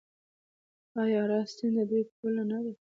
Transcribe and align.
آیا 1.01 1.19
اراس 1.23 1.49
سیند 1.57 1.77
د 1.79 1.87
دوی 1.89 2.03
پوله 2.17 2.43
نه 2.51 2.57
ده؟ 2.63 2.71